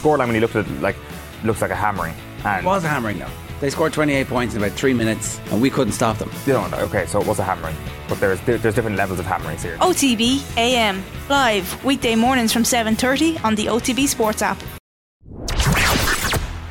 [0.00, 0.96] scoreline when you looked at it, like
[1.44, 2.14] looks like a hammering.
[2.44, 3.30] And It was a hammering though.
[3.60, 6.30] They scored 28 points in about three minutes, and we couldn't stop them.
[6.46, 6.76] You don't know.
[6.78, 7.74] Okay, so it was a hammering,
[8.08, 9.76] but there's there- there's different levels of hammerings here.
[9.80, 14.58] OTB AM live weekday mornings from 7:30 on the OTB Sports app.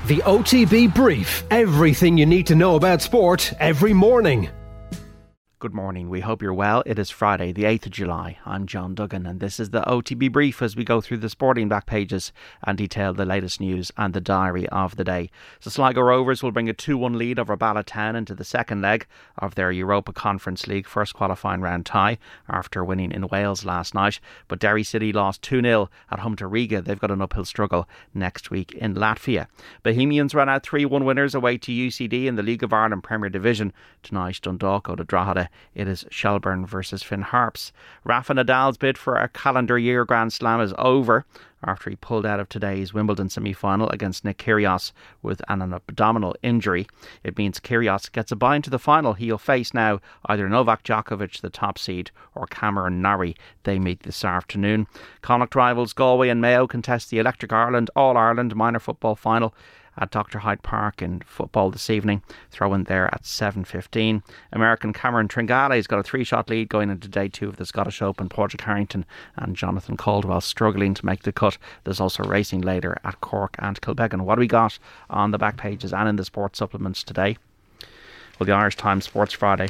[0.07, 1.43] The OTB Brief.
[1.49, 4.49] Everything you need to know about sport every morning.
[5.65, 6.11] Good morning.
[6.11, 6.83] We hope you're well.
[6.85, 8.37] It is Friday, the 8th of July.
[8.45, 11.67] I'm John Duggan, and this is the OTB Brief as we go through the sporting
[11.67, 15.31] back pages and detail the latest news and the diary of the day.
[15.59, 18.83] So, Sligo Rovers will bring a 2 1 lead over Bala Town into the second
[18.83, 19.07] leg
[19.39, 24.19] of their Europa Conference League first qualifying round tie after winning in Wales last night.
[24.47, 26.83] But Derry City lost 2 0 at home to Riga.
[26.83, 29.47] They've got an uphill struggle next week in Latvia.
[29.81, 33.31] Bohemians ran out 3 1 winners away to UCD in the League of Ireland Premier
[33.31, 33.73] Division.
[34.03, 35.49] Tonight, Dundalk go to Drogheda.
[35.73, 37.71] It is Shelbourne versus Finn Harps.
[38.03, 41.25] Rafa Nadal's bid for a calendar year Grand Slam is over
[41.65, 44.91] after he pulled out of today's Wimbledon semi final against Nick Kyrgios
[45.21, 46.87] with an abdominal injury.
[47.23, 49.13] It means Kyrgios gets a bye into the final.
[49.13, 53.35] He'll face now either Novak Djokovic, the top seed, or Cameron Norrie.
[53.63, 54.87] They meet this afternoon.
[55.21, 59.53] Connacht rivals Galway and Mayo contest the Electric Ireland All Ireland minor football final
[59.97, 60.39] at Dr.
[60.39, 62.21] Hyde Park in football this evening.
[62.51, 64.21] Throw in there at 7.15.
[64.53, 68.29] American Cameron Tringale's got a three-shot lead going into day two of the Scottish Open.
[68.29, 71.57] Padraig Harrington and Jonathan Caldwell struggling to make the cut.
[71.83, 74.21] There's also racing later at Cork and Kilbeggan.
[74.21, 74.77] What do we got
[75.09, 77.37] on the back pages and in the sports supplements today?
[78.39, 79.69] Well, the Irish Times Sports Friday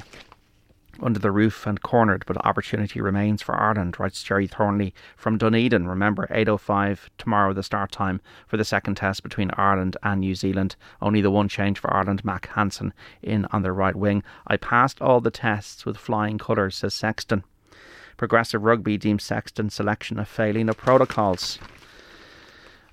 [1.01, 5.87] under the roof and cornered, but opportunity remains for Ireland, writes Gerry Thornley from Dunedin.
[5.87, 10.75] Remember, 8.05 tomorrow, the start time for the second test between Ireland and New Zealand.
[11.01, 14.23] Only the one change for Ireland, Mack Hansen in on the right wing.
[14.47, 17.43] I passed all the tests with flying colours, says Sexton.
[18.17, 21.59] Progressive Rugby deems Sexton selection a failing of protocols.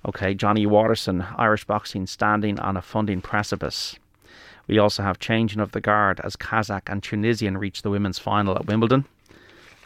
[0.05, 3.97] Okay, Johnny Watterson, Irish boxing standing on a funding precipice.
[4.67, 8.55] We also have changing of the guard as Kazakh and Tunisian reach the women's final
[8.55, 9.05] at Wimbledon.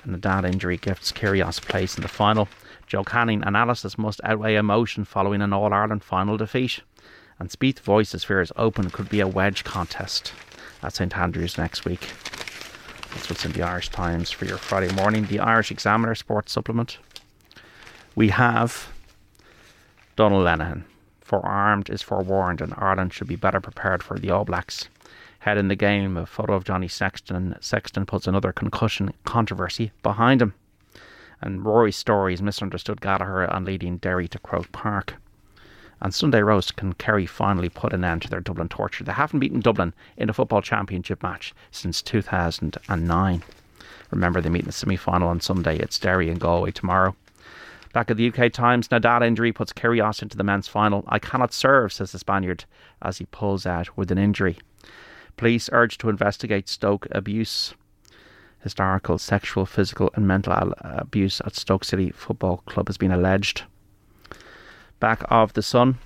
[0.03, 2.47] And Nadal injury gifts Kyrgios place in the final.
[2.85, 6.81] Joe Canning analysis must outweigh emotion following an All Ireland final defeat.
[7.39, 10.31] And Spieth voices fears Open could be a wedge contest
[10.81, 12.09] at St Andrews next week.
[13.11, 15.25] That's what's in the Irish Times for your Friday morning.
[15.25, 16.97] The Irish Examiner Sports Supplement.
[18.15, 18.89] We have
[20.15, 20.83] Donal Lenihan.
[21.27, 24.87] Forearmed is forewarned, and Ireland should be better prepared for the All Blacks.
[25.39, 27.57] Head in the game, a photo of Johnny Sexton.
[27.59, 30.53] Sexton puts another concussion controversy behind him.
[31.41, 35.15] And Rory's story is misunderstood Gallagher and leading Derry to Croke Park.
[35.99, 39.03] And Sunday roast can Kerry finally put an end to their Dublin torture.
[39.03, 43.43] They haven't beaten Dublin in a football championship match since 2009.
[44.11, 45.77] Remember, they meet in the semi final on Sunday.
[45.77, 47.17] It's Derry and Galway tomorrow.
[47.93, 51.03] Back at the UK Times, Nadal injury puts Kyrgios into the men's final.
[51.07, 52.65] I cannot serve, says the Spaniard
[53.01, 54.57] as he pulls out with an injury.
[55.37, 57.73] Police urged to investigate Stoke abuse.
[58.59, 63.63] Historical, sexual, physical, and mental abuse at Stoke City Football Club has been alleged.
[64.99, 65.99] Back of the Sun,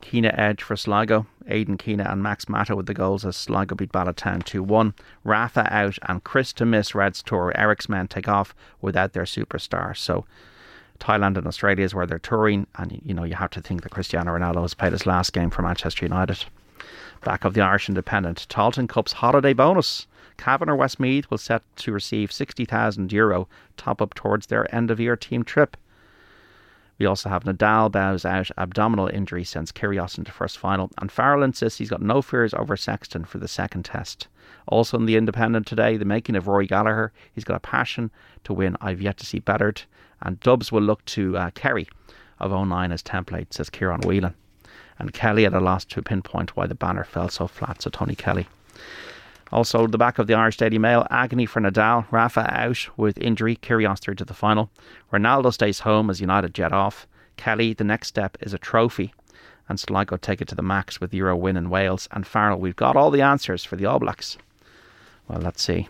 [0.00, 1.26] Keena edge for Sligo.
[1.46, 4.94] Aidan Keena and Max Mata with the goals as Sligo beat Bala Town 2 1.
[5.24, 7.52] Rafa out and Chris to miss Reds tour.
[7.54, 9.96] Erik's men take off without their superstar.
[9.96, 10.24] So
[11.00, 13.90] Thailand and Australia is where they're touring, and you know you have to think that
[13.90, 16.44] Cristiano Ronaldo has played his last game for Manchester United.
[17.24, 20.06] Back of the Irish Independent, Tailteann Cup's holiday bonus.
[20.36, 24.90] Cavan or Westmeath will set to receive sixty thousand euro top up towards their end
[24.90, 25.76] of year team trip.
[27.00, 31.42] We also have Nadal bows out abdominal injury sends Kyrgios into first final, and Farrell
[31.42, 34.28] insists he's got no fears over Sexton for the second test.
[34.68, 37.10] Also in the Independent today, the making of Rory Gallagher.
[37.32, 38.10] He's got a passion
[38.44, 38.76] to win.
[38.82, 39.80] I've yet to see bettered,
[40.20, 41.88] and Dubs will look to uh, Kerry
[42.38, 44.34] of 09 as template, says Ciarán Whelan.
[44.98, 47.80] And Kelly at a loss to pinpoint why the banner fell so flat.
[47.80, 48.46] So Tony Kelly.
[49.52, 52.06] Also, the back of the Irish Daily Mail, agony for Nadal.
[52.10, 54.70] Rafa out with injury, Kyrgios through to the final.
[55.12, 57.06] Ronaldo stays home as United jet off.
[57.36, 59.12] Kelly, the next step is a trophy.
[59.68, 62.08] And Sligo take it to the max with Euro win in Wales.
[62.12, 64.36] And Farrell, we've got all the answers for the All Blacks.
[65.26, 65.88] Well, let's see.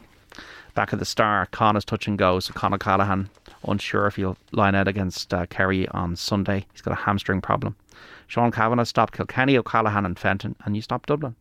[0.74, 2.40] Back at the star, Con is touch and go.
[2.40, 3.28] So Con O'Callaghan,
[3.66, 6.66] unsure if he'll line out against uh, Kerry on Sunday.
[6.72, 7.76] He's got a hamstring problem.
[8.26, 11.34] Sean Cavanagh stopped Kilkenny, O'Callaghan, and Fenton, and you stopped Dublin.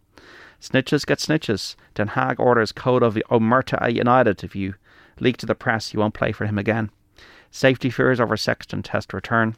[0.62, 1.75] Snitches get snitches.
[1.95, 4.44] Ten Hag orders code of the Omerta at United.
[4.44, 4.75] If you
[5.19, 6.89] leak to the press, you won't play for him again.
[7.51, 9.56] Safety fears over Sexton test return.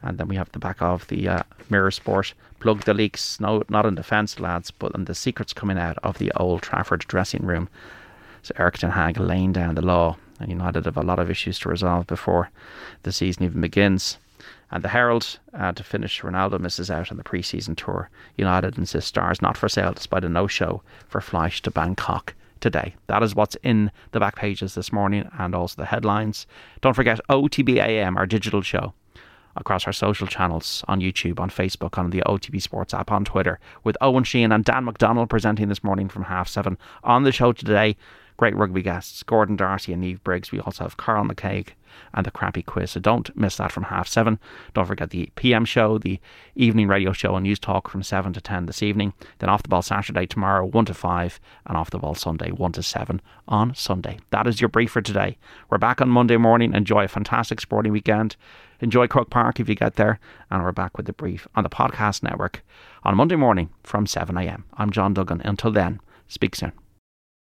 [0.00, 2.34] And then we have the back of the uh, Mirror Sport.
[2.60, 6.18] Plug the leaks, no, not in defence, lads, but in the secrets coming out of
[6.18, 7.68] the Old Trafford dressing room.
[8.42, 10.16] So Erik ten Hag laying down the law.
[10.40, 12.50] And United have a lot of issues to resolve before
[13.02, 14.18] the season even begins.
[14.70, 18.10] And the Herald, uh, to finish, Ronaldo misses out on the pre-season tour.
[18.36, 22.94] United insists stars not for sale despite a no-show for Fleisch to Bangkok today.
[23.06, 26.46] That is what's in the back pages this morning and also the headlines.
[26.80, 28.92] Don't forget OTBAM, our digital show
[29.56, 33.58] across our social channels on YouTube, on Facebook, on the OTB Sports app, on Twitter,
[33.84, 36.78] with Owen Sheehan and Dan McDonald presenting this morning from half seven.
[37.02, 37.96] On the show today,
[38.38, 40.50] great rugby guests Gordon D'Arcy and Eve Briggs.
[40.50, 41.68] We also have Carl McCaig
[42.14, 42.92] and the crappy quiz.
[42.92, 44.38] So don't miss that from half seven.
[44.72, 46.18] Don't forget the PM show, the
[46.54, 49.12] evening radio show and Newstalk from seven to ten this evening.
[49.40, 52.72] Then off the ball Saturday tomorrow, one to five, and off the ball Sunday, one
[52.72, 54.18] to seven on Sunday.
[54.30, 55.36] That is your brief for today.
[55.68, 56.72] We're back on Monday morning.
[56.72, 58.36] Enjoy a fantastic sporting weekend.
[58.80, 60.20] Enjoy Croke Park if you get there.
[60.50, 62.62] And we're back with the brief on the podcast network
[63.02, 64.62] on Monday morning from 7am.
[64.74, 65.42] I'm John Duggan.
[65.44, 66.72] Until then, speak soon.